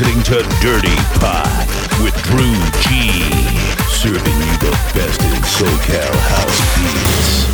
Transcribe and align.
listening 0.00 0.22
to 0.22 0.34
Dirty 0.60 0.94
Pop 1.18 1.66
with 2.00 2.14
Drew 2.22 2.54
G. 2.82 3.10
Serving 3.90 4.38
you 4.38 4.56
the 4.58 4.70
best 4.94 5.20
in 5.22 5.42
SoCal 5.42 6.14
house 6.28 6.60
beats. 6.78 7.48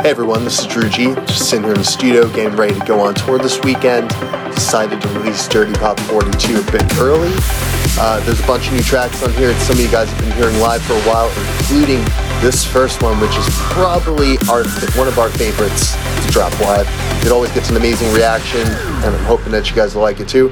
Hey 0.00 0.10
everyone, 0.10 0.42
this 0.42 0.58
is 0.58 0.66
Drew 0.66 0.88
G. 0.88 1.14
Just 1.14 1.50
sitting 1.50 1.62
here 1.62 1.74
in 1.74 1.78
the 1.78 1.84
studio 1.84 2.28
getting 2.30 2.56
ready 2.56 2.76
to 2.76 2.84
go 2.84 2.98
on 2.98 3.14
tour 3.14 3.38
this 3.38 3.60
weekend. 3.62 4.08
Decided 4.52 5.00
to 5.00 5.08
release 5.10 5.46
Dirty 5.46 5.74
Pop 5.74 6.00
42 6.00 6.58
a 6.58 6.72
bit 6.72 6.98
early. 6.98 7.83
Uh, 7.96 8.18
there's 8.24 8.40
a 8.40 8.46
bunch 8.46 8.66
of 8.66 8.74
new 8.74 8.82
tracks 8.82 9.22
on 9.22 9.32
here 9.34 9.52
that 9.52 9.60
some 9.60 9.76
of 9.76 9.82
you 9.82 9.90
guys 9.90 10.10
have 10.10 10.20
been 10.20 10.32
hearing 10.32 10.58
live 10.58 10.82
for 10.82 10.94
a 10.94 11.02
while, 11.02 11.28
including 11.60 12.02
this 12.42 12.64
first 12.64 13.02
one, 13.02 13.20
which 13.20 13.36
is 13.36 13.46
probably 13.70 14.36
our 14.50 14.64
one 14.98 15.06
of 15.06 15.18
our 15.18 15.30
favorites 15.30 15.94
to 16.24 16.30
drop 16.32 16.58
live. 16.60 16.88
It 17.24 17.30
always 17.30 17.52
gets 17.52 17.70
an 17.70 17.76
amazing 17.76 18.12
reaction, 18.12 18.66
and 18.66 19.14
I'm 19.14 19.24
hoping 19.24 19.52
that 19.52 19.70
you 19.70 19.76
guys 19.76 19.94
will 19.94 20.02
like 20.02 20.18
it 20.18 20.28
too. 20.28 20.48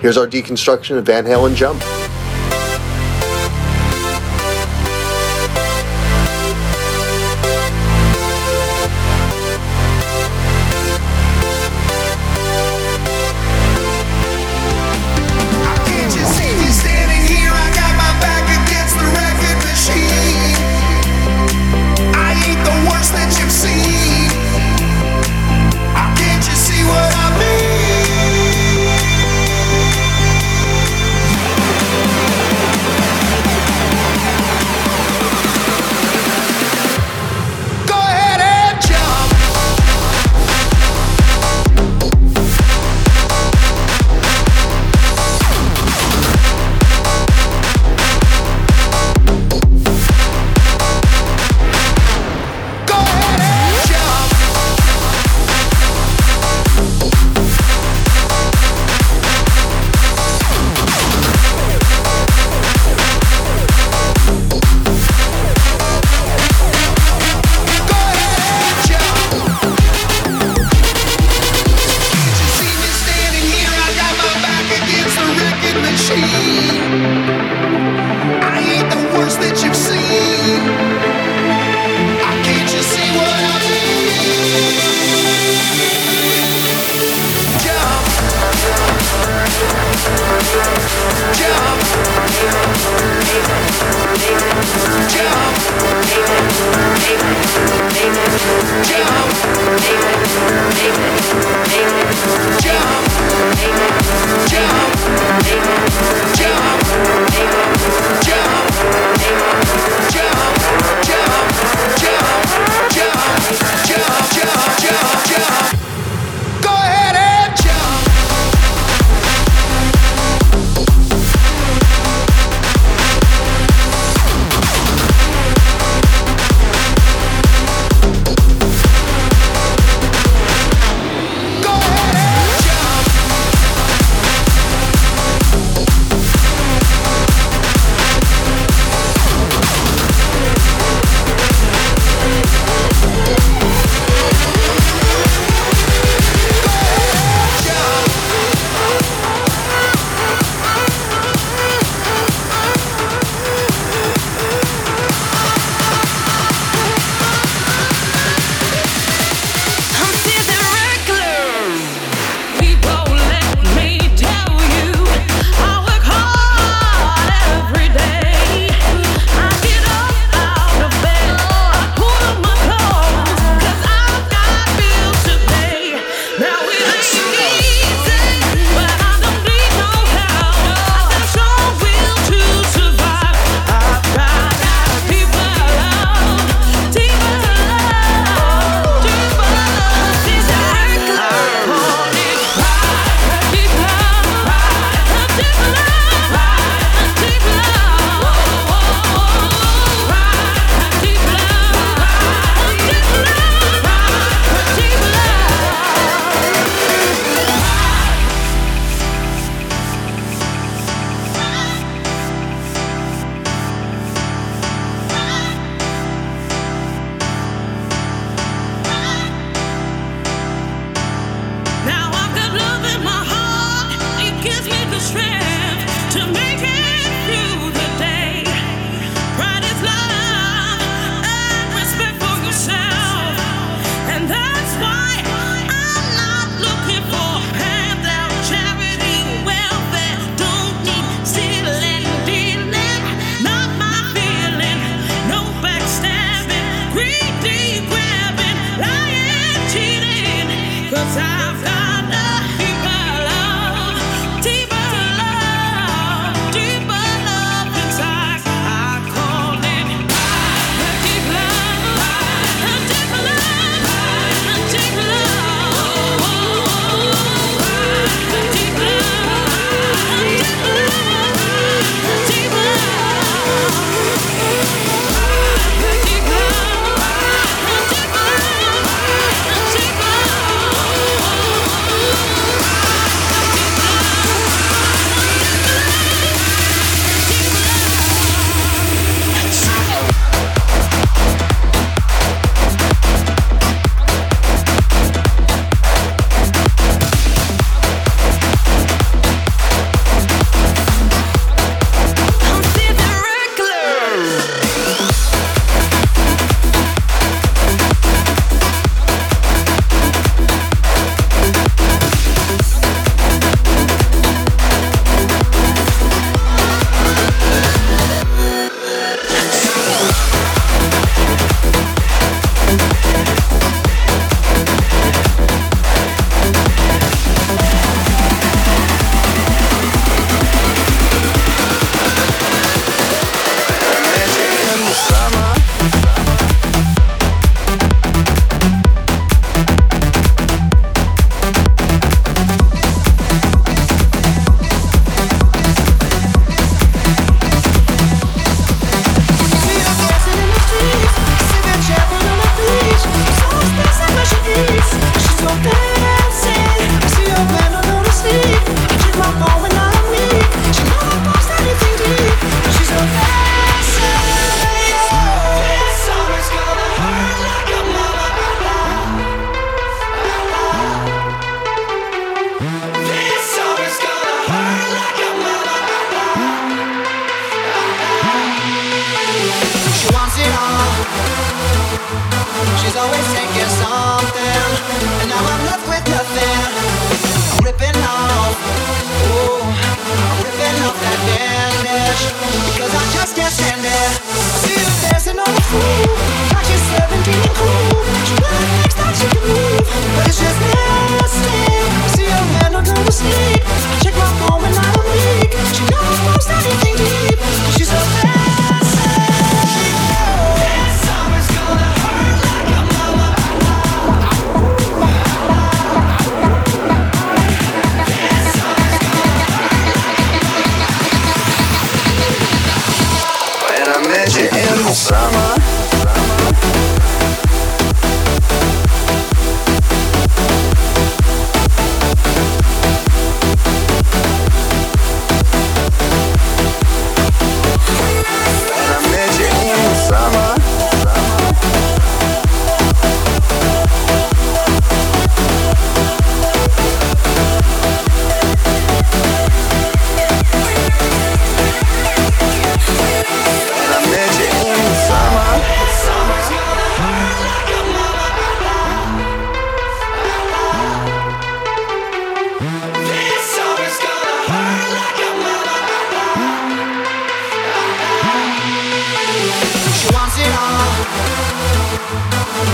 Here's 0.00 0.16
our 0.16 0.26
deconstruction 0.26 0.98
of 0.98 1.06
Van 1.06 1.24
Halen 1.24 1.54
Jump. 1.54 1.80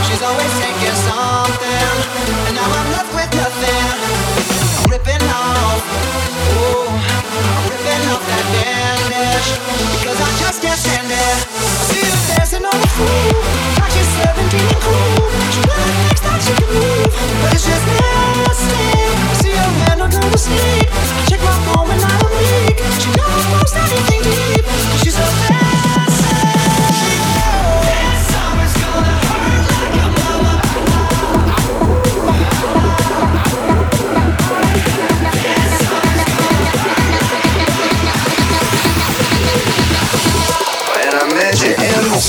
She's 0.06 0.23
always 0.23 0.52
taking 0.62 0.95
something, 0.95 1.90
and 2.47 2.54
now 2.54 2.71
I'm 2.71 2.88
left 2.95 3.11
with 3.11 3.26
nothing. 3.35 3.87
I'm 4.78 4.87
ripping 4.95 5.26
off, 5.26 5.83
ooh, 6.54 6.87
I'm 6.87 7.66
ripping 7.66 8.04
off 8.14 8.23
that 8.30 8.47
bandage 8.54 9.59
because 9.99 10.23
I 10.23 10.30
just 10.38 10.62
can't 10.62 10.78
stand 10.78 11.11
it. 11.11 11.18
I 11.18 11.83
see 11.90 12.06
her 12.06 12.14
dancing 12.30 12.62
on 12.62 12.78
the 12.78 12.90
floor, 12.95 13.42
like 13.83 13.90
she's 13.90 14.06
17 14.23 14.62
and 14.62 14.80
cool. 14.87 15.26
She 15.50 15.66
likes 15.66 16.23
that 16.23 16.38
she 16.47 16.54
can 16.54 16.71
move, 16.78 17.11
but 17.42 17.50
it's 17.50 17.66
just 17.66 17.85
nasty. 17.90 18.87
I 19.02 19.35
see 19.42 19.50
her 19.50 19.71
man 19.83 19.99
under 20.06 20.23
the 20.23 20.38
sneak. 20.38 20.87
I 20.95 21.26
check 21.26 21.42
my 21.42 21.50
phone 21.66 21.90
and 21.90 21.99
I 21.99 22.14
don't 22.23 22.35
leak. 22.38 22.78
She 23.02 23.11
never 23.18 23.42
posts 23.50 23.75
anything 23.75 24.23
deep. 24.23 24.30
She's 24.30 24.46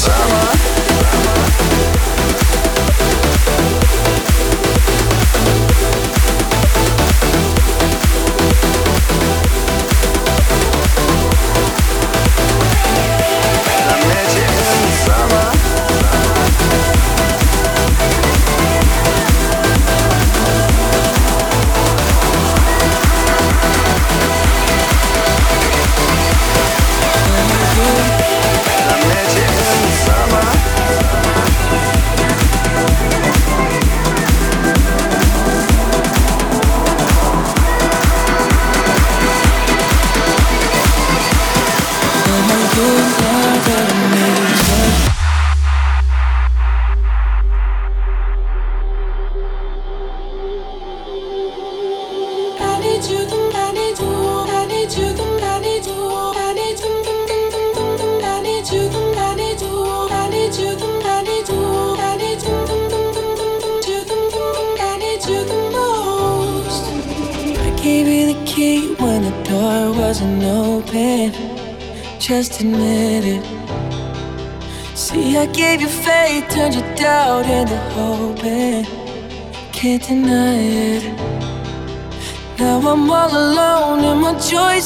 summer. 0.09 0.46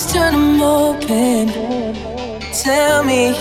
Joys 0.02 0.14
turn 0.14 0.62
open. 0.62 1.48
Tell 2.54 3.04
me, 3.04 3.32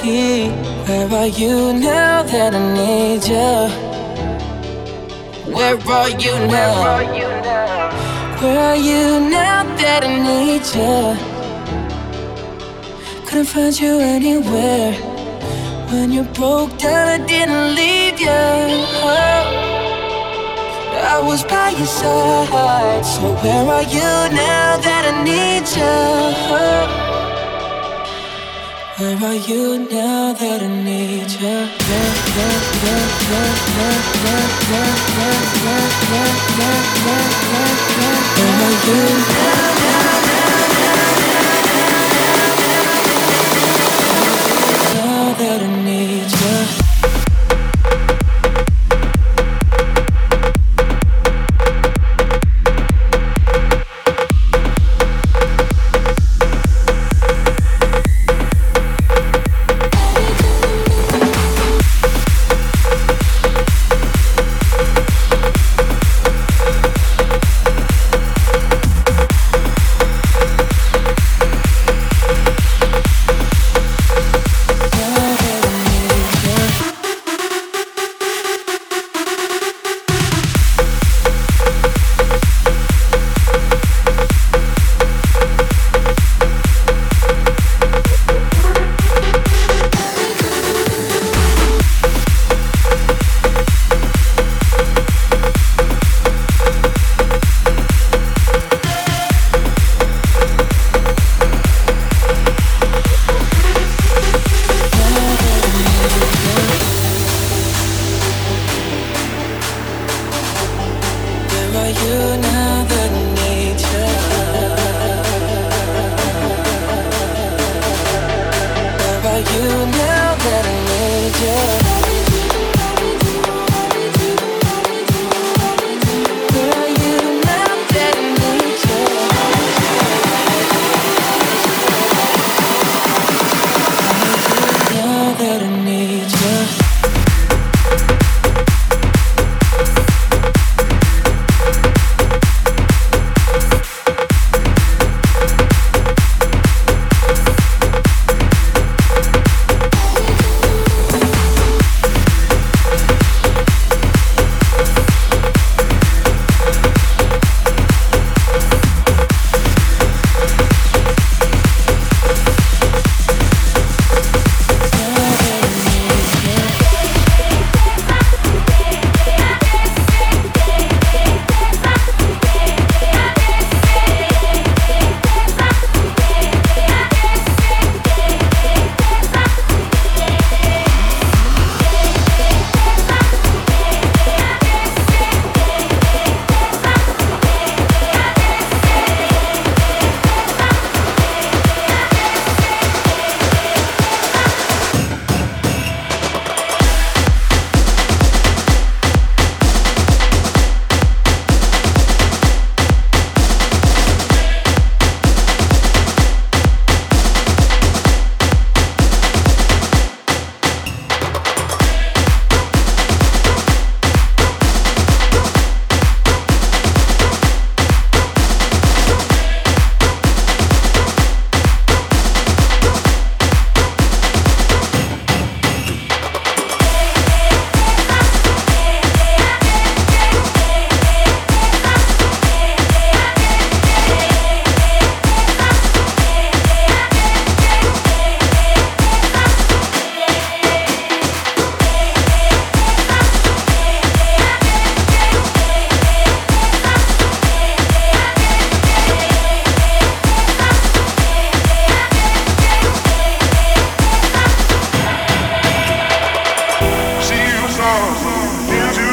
where 0.87 1.09
are 1.13 1.27
you 1.27 1.73
now 1.73 2.23
that 2.23 2.55
I 2.55 2.59
need 2.75 3.25
you? 3.29 3.69
Where 5.55 5.77
are 5.77 6.11
you 6.11 6.39
now? 6.47 7.91
Where 8.41 8.59
are 8.59 8.77
you 8.77 9.21
now 9.31 9.65
that 9.77 10.05
I 10.05 10.07
need 10.29 10.65
you? 10.75 11.17
Couldn't 13.27 13.47
find 13.47 13.79
you 13.79 14.01
anywhere. 14.01 14.93
When 15.91 16.13
you 16.13 16.23
broke 16.23 16.79
down, 16.79 17.21
I 17.21 17.27
didn't 17.27 17.75
leave 17.75 18.21
you. 18.21 19.70
I 21.03 21.19
was 21.21 21.43
by 21.45 21.71
your 21.71 21.87
side. 21.87 23.05
So 23.05 23.35
where 23.43 23.67
are 23.77 23.83
you 23.83 24.13
now 24.37 24.77
that 24.85 25.05
I 25.13 25.23
need 25.25 25.67
you? 25.77 25.97
Where 28.99 29.17
are 29.31 29.35
you 29.35 29.79
now 29.91 30.33
that 30.35 30.63
I 30.63 30.69
need 30.69 31.31
you? 31.31 31.57
Where 38.37 38.57
are 38.67 38.77
you 38.87 39.05
now? 39.27 39.71
That 45.39 45.63
I 45.63 45.85
need 45.85 46.31
you. 46.77 46.80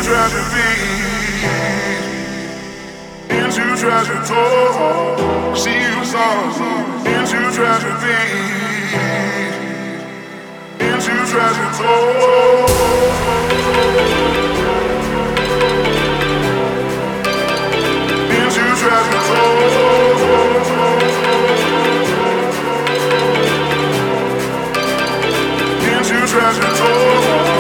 tragedy, 0.08 0.72
into 3.30 3.64
tragedy. 3.76 4.24
She 5.60 5.76
was 6.00 6.14
on 6.16 6.48
into 7.06 7.40
tragedy, 7.52 8.18
into 10.80 11.14
tragedy. 11.32 11.92
Into 18.32 18.64
tragedy. 18.80 19.28
treasure 26.28 26.76
told 26.78 27.57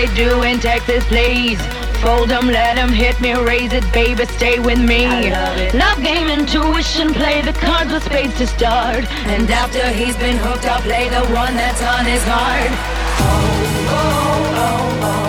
they 0.00 0.14
do 0.14 0.42
in 0.42 0.58
Texas, 0.58 1.04
please. 1.04 1.60
Fold 2.00 2.30
them, 2.30 2.46
let 2.46 2.76
them 2.76 2.88
hit 2.88 3.20
me, 3.20 3.34
raise 3.34 3.72
it, 3.74 3.84
baby, 3.92 4.24
stay 4.24 4.58
with 4.58 4.78
me. 4.78 5.30
Love. 5.30 5.74
Love 5.74 6.02
game, 6.02 6.28
intuition, 6.28 7.12
play 7.12 7.42
the 7.42 7.52
cards 7.52 7.92
with 7.92 8.04
spades 8.04 8.36
to 8.38 8.46
start. 8.46 9.04
And 9.28 9.50
after 9.50 9.86
he's 9.90 10.16
been 10.16 10.38
hooked, 10.38 10.64
I'll 10.64 10.80
play 10.80 11.10
the 11.10 11.24
one 11.36 11.54
that's 11.54 11.82
on 11.82 12.06
his 12.06 12.24
heart. 12.24 12.72
Oh, 13.20 13.60
oh, 13.92 14.64
oh, 14.64 15.04
oh, 15.04 15.26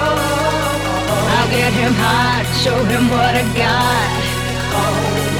oh. 0.00 1.34
I'll 1.36 1.50
get 1.50 1.72
him 1.74 1.92
hot, 1.92 2.44
show 2.64 2.80
him 2.92 3.10
what 3.10 3.34
I 3.36 3.44
got. 3.52 4.12
Oh, 4.72 4.88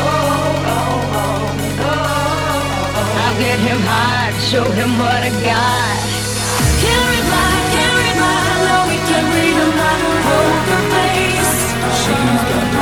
oh, 0.04 0.28
oh, 0.76 1.16
oh, 1.22 1.88
oh. 1.88 3.22
I'll 3.24 3.38
get 3.40 3.58
him 3.58 3.80
hot, 3.88 4.32
show 4.50 4.64
him 4.76 4.98
what 4.98 5.22
I 5.22 5.30
got. 5.42 6.13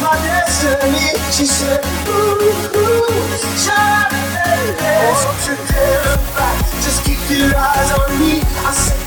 my 0.00 0.16
destiny. 0.24 1.18
She 1.30 1.44
said, 1.46 1.84
Ooh, 2.08 2.40
ooh, 2.76 3.08
child, 3.64 4.10
baby. 4.12 4.76
Today, 5.44 6.16
just 6.84 7.04
keep 7.04 7.20
your 7.30 7.54
eyes 7.56 7.92
on 7.98 8.18
me. 8.20 8.40
I 8.64 8.72
said, 8.72 8.99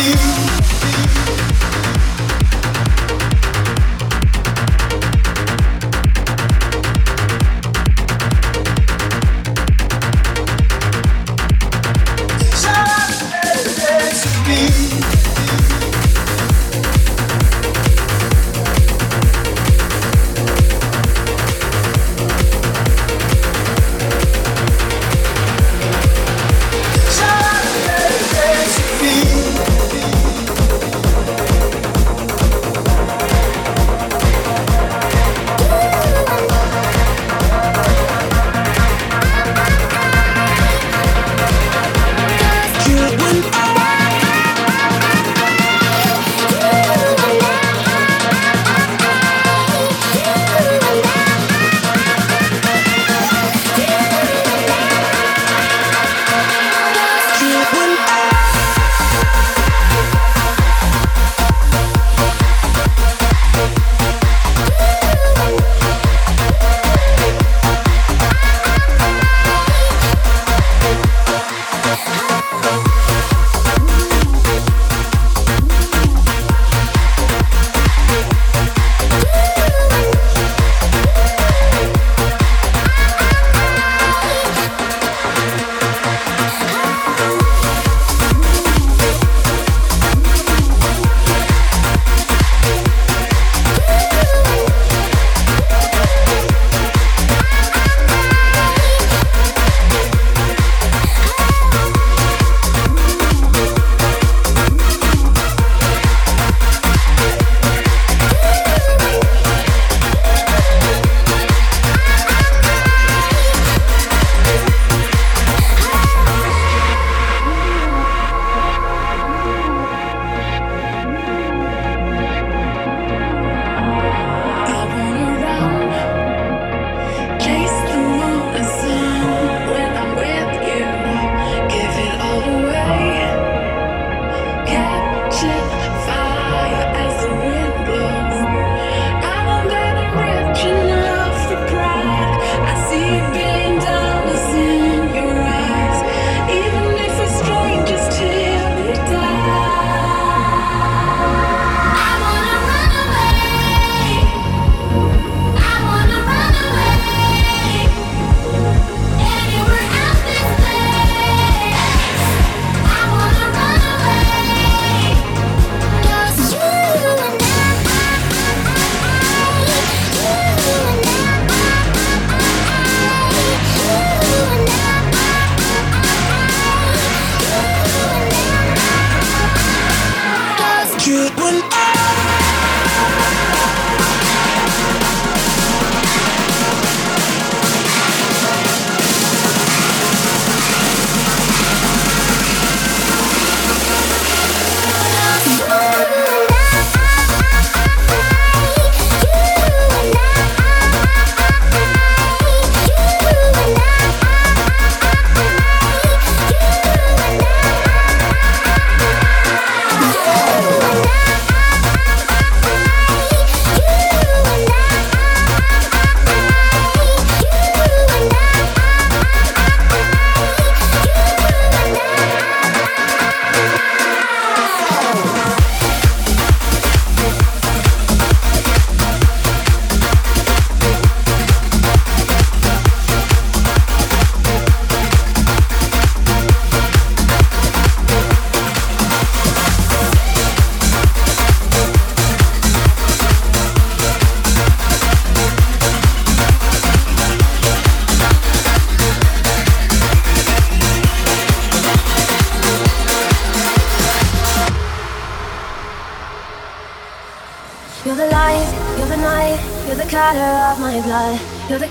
you 0.00 0.29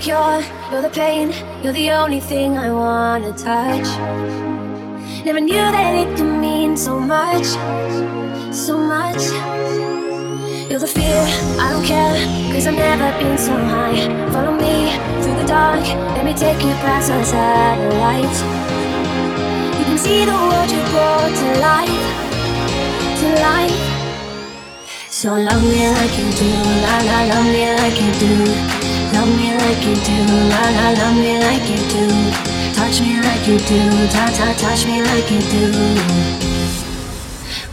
cure, 0.00 0.42
you're 0.72 0.80
the 0.80 0.88
pain, 0.88 1.30
you're 1.62 1.74
the 1.74 1.90
only 1.90 2.20
thing 2.20 2.56
I 2.56 2.72
wanna 2.72 3.32
touch. 3.34 3.86
Never 5.26 5.40
knew 5.40 5.66
that 5.76 5.92
it 5.94 6.16
could 6.16 6.40
mean 6.40 6.74
so 6.74 6.98
much, 6.98 7.44
so 8.50 8.78
much. 8.78 9.22
You're 10.70 10.80
the 10.80 10.86
fear, 10.86 11.22
I 11.60 11.66
don't 11.72 11.84
care, 11.84 12.16
cause 12.50 12.66
I've 12.66 12.76
never 12.76 13.10
been 13.20 13.36
so 13.36 13.52
high. 13.52 14.00
Follow 14.32 14.54
me 14.56 14.96
through 15.20 15.36
the 15.36 15.46
dark, 15.46 15.84
let 16.16 16.24
me 16.24 16.32
take 16.32 16.60
you 16.64 16.72
past 16.80 17.10
our 17.10 17.22
satellite. 17.22 18.36
You 19.78 19.84
can 19.84 19.98
see 19.98 20.24
the 20.24 20.32
world 20.32 20.70
you 20.72 20.82
brought 20.92 21.32
to 21.42 21.48
life, 21.60 22.04
to 23.20 23.28
life. 23.48 23.78
So 25.10 25.34
love 25.34 25.62
me 25.62 25.88
like 25.92 26.14
you 26.18 26.28
do, 26.40 26.50
la 26.84 26.96
la, 27.08 27.18
love 27.32 27.46
me 27.52 27.64
like 27.76 28.00
you 28.00 28.12
do. 28.24 28.79
Love 29.12 29.30
me 29.36 29.50
like 29.56 29.82
you 29.84 29.94
do, 29.96 30.18
la 30.52 30.62
la, 30.76 30.86
love 31.00 31.16
me 31.16 31.38
like 31.38 31.66
you 31.68 31.80
do. 31.90 32.04
Touch 32.74 33.00
me 33.00 33.20
like 33.20 33.46
you 33.46 33.58
do, 33.58 33.80
ta 34.08 34.24
ta, 34.36 34.54
touch 34.56 34.86
me 34.86 35.02
like 35.02 35.30
you 35.30 35.40
do. 35.50 35.64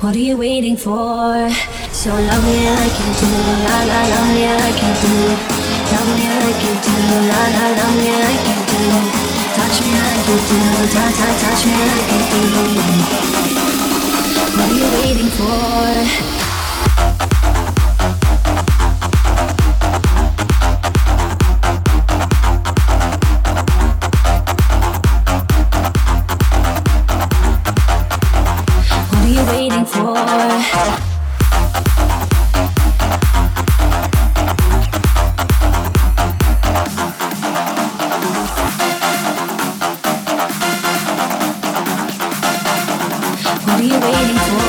What 0.01 0.15
are 0.15 0.25
you 0.29 0.37
waiting 0.37 0.77
for? 0.77 1.49
So 1.91 2.09
love 2.09 2.43
me 2.45 2.59
like 2.79 2.97
you 3.01 3.11
do, 3.21 3.29
la 3.69 3.77
la, 3.89 3.99
love 4.13 4.29
me 4.33 4.45
like 4.61 4.81
you 4.81 4.93
do. 5.03 5.15
Love 5.93 6.09
me 6.17 6.27
like 6.41 6.61
you 6.67 6.75
do, 6.85 6.95
la 7.29 7.41
la, 7.55 7.65
love 7.79 7.95
me 8.01 8.11
like 8.25 8.43
you 8.49 8.59
do. 8.71 8.81
Touch 9.57 9.77
me 9.81 9.93
like 9.93 10.25
you 10.29 10.37
do, 10.49 10.59
ta 10.93 11.05
ta, 11.17 11.27
touch 11.43 11.61
me 11.69 11.77
like 11.91 12.09
you 12.13 12.21
do. 12.33 12.43
What 14.57 14.69
are 14.69 14.77
you 14.77 14.87
waiting 14.99 15.31
for? 15.37 16.46
What 29.99 30.19
are 43.69 43.83
you 43.83 43.99
waiting 43.99 44.37
for? 44.37 44.66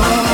Oh. 0.00 0.27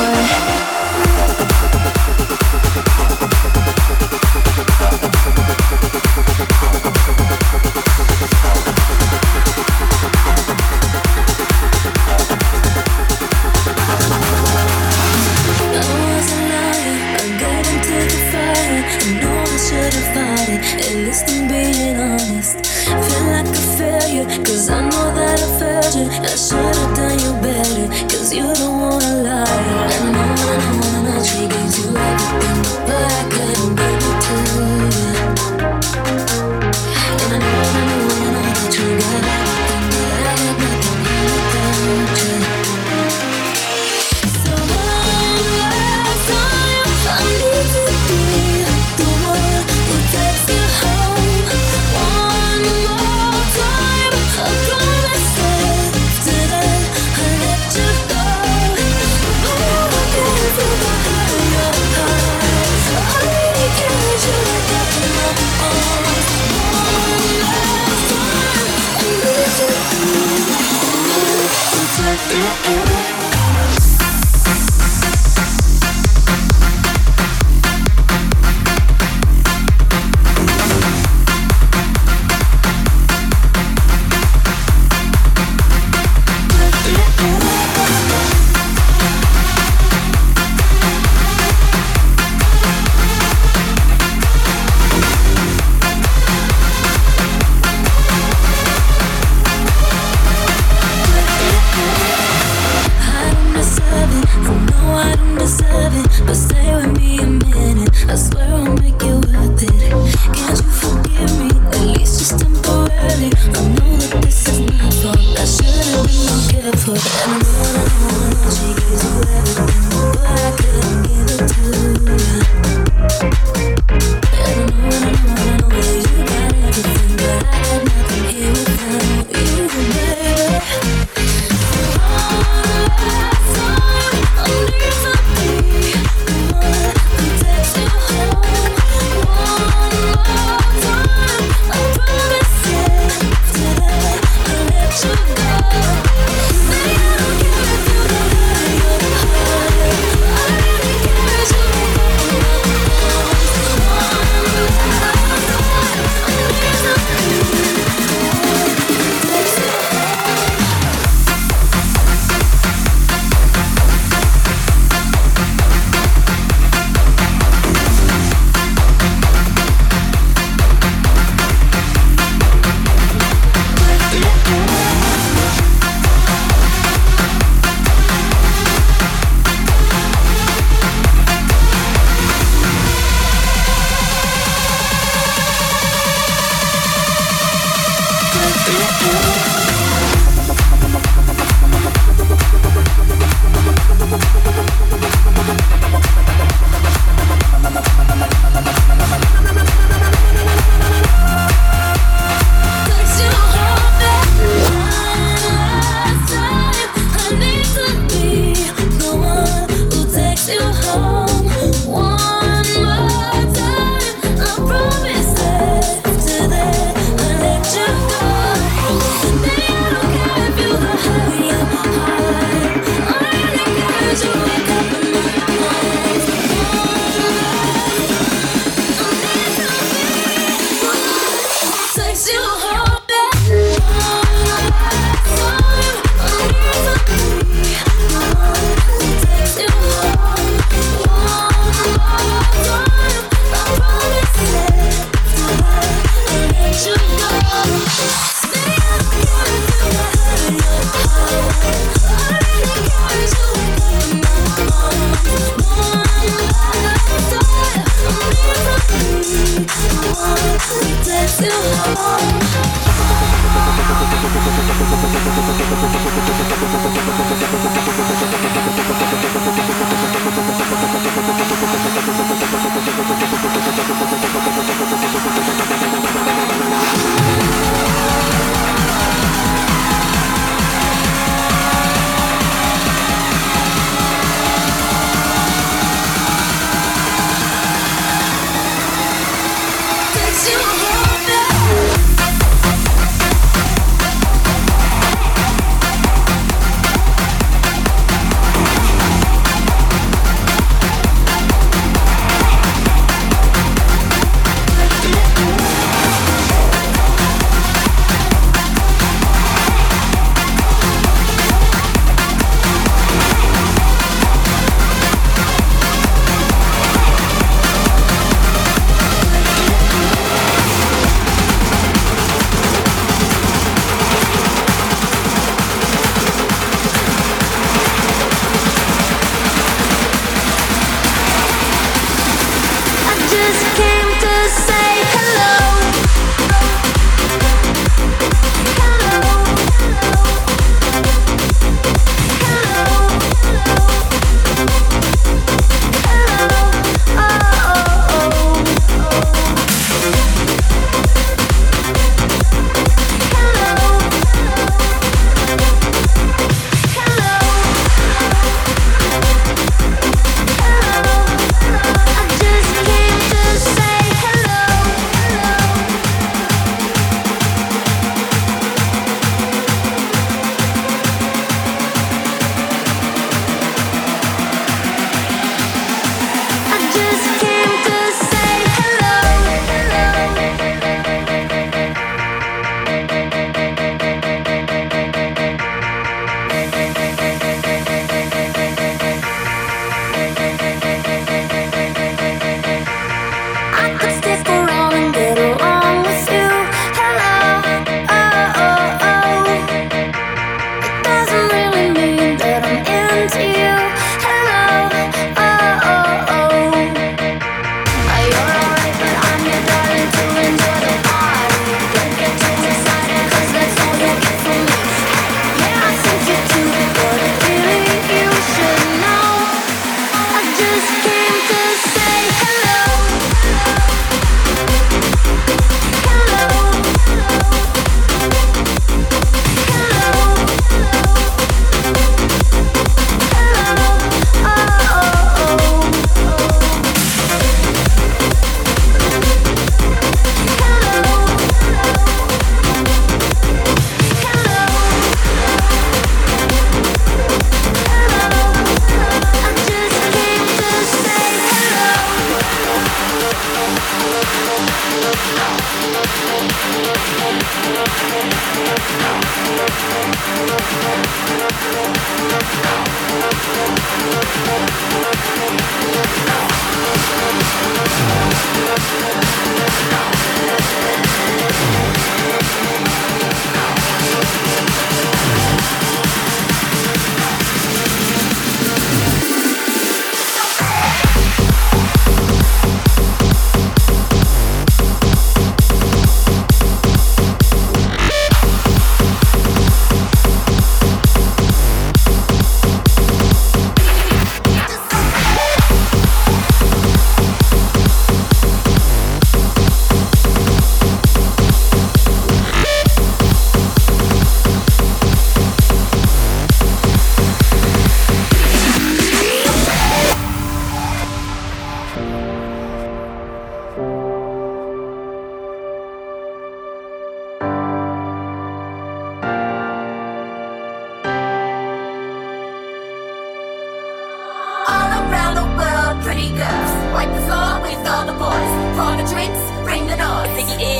bring 529.64 529.86
the 529.86 529.96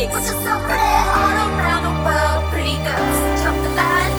Put 0.09 0.25
yourself 0.25 0.63
all 0.65 1.49
around 1.59 1.83
the 1.85 1.93
world, 2.05 2.45
pretty 2.51 2.77
girls. 2.81 3.19
Jump 3.43 3.59
the 3.63 3.69
line, 3.77 4.13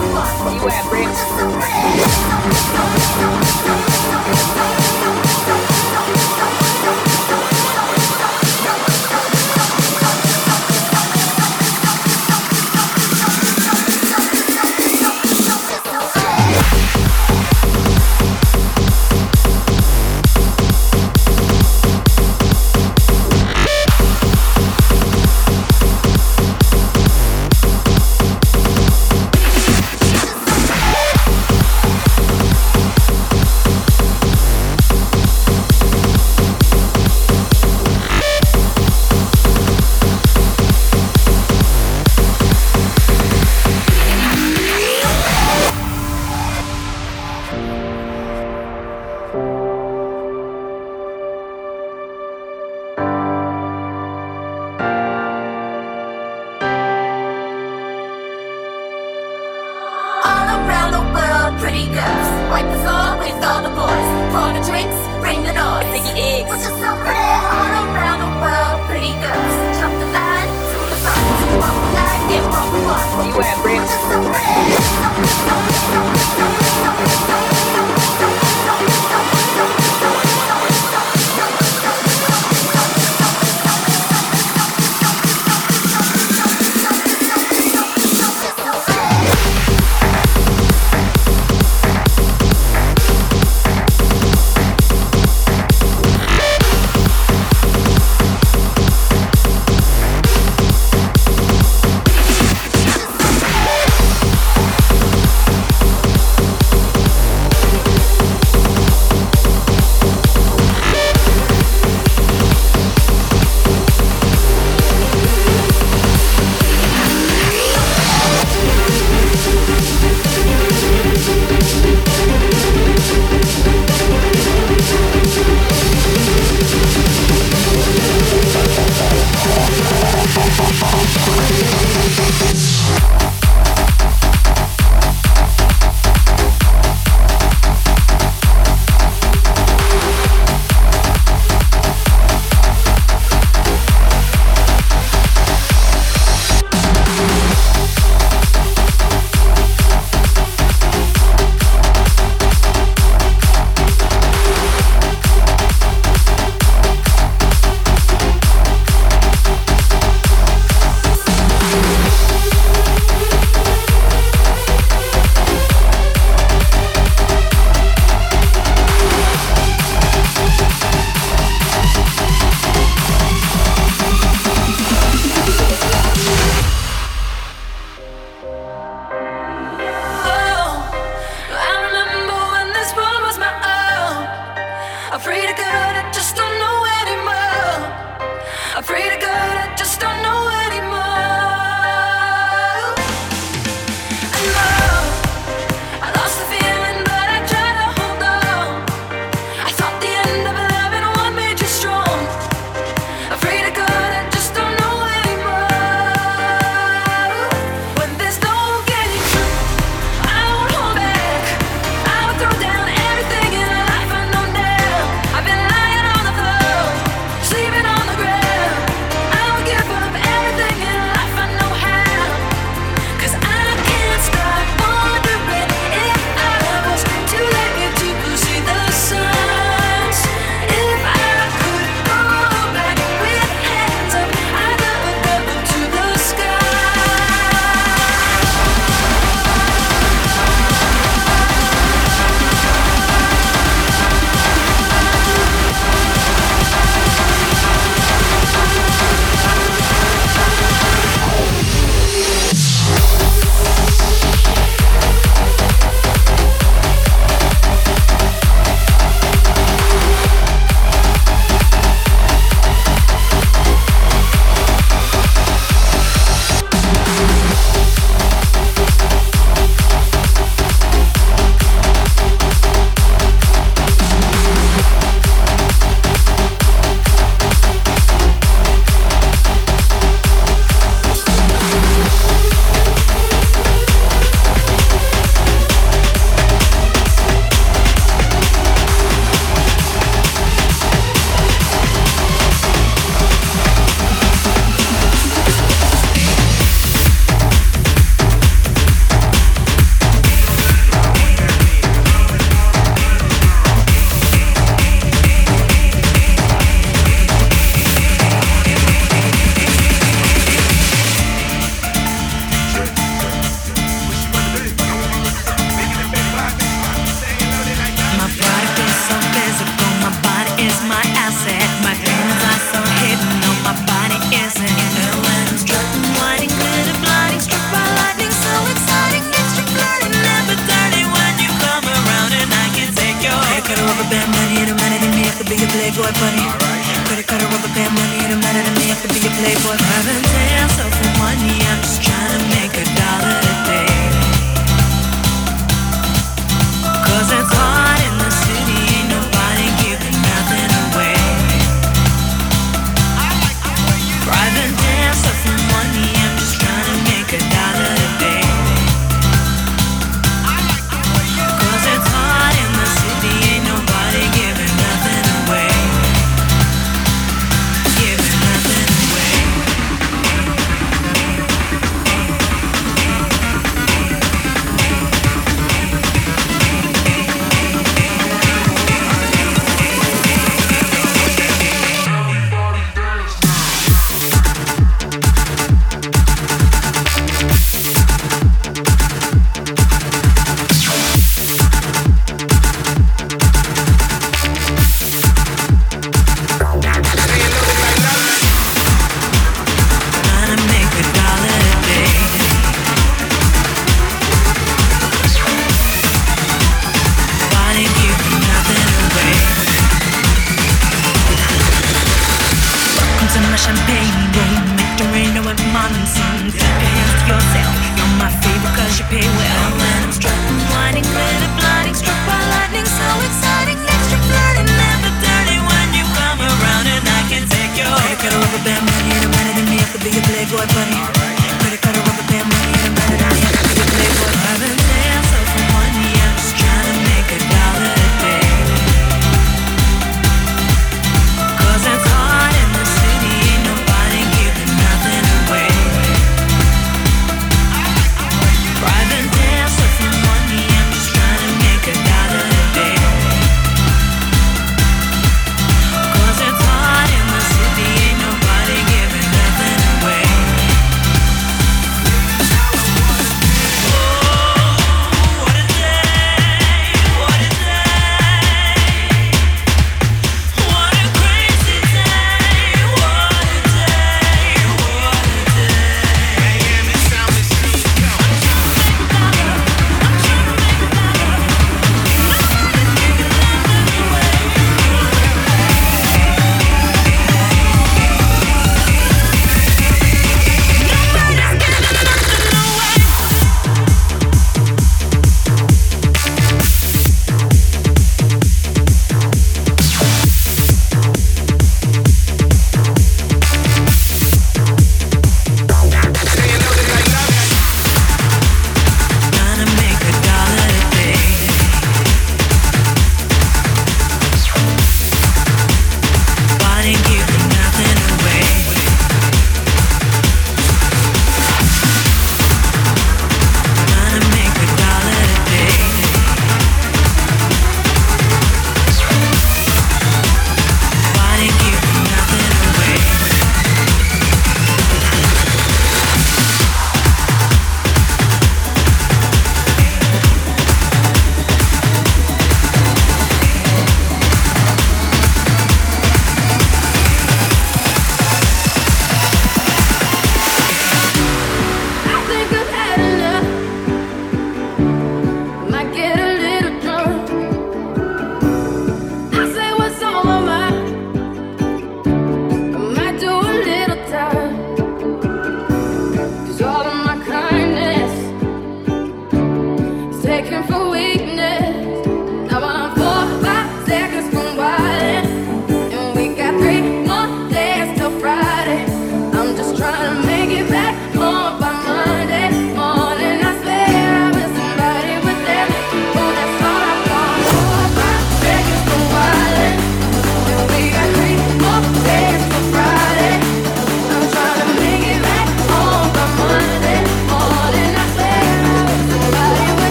the 0.00 0.08
you 0.52 0.68
at, 0.68 0.84
bricks? 0.90 1.18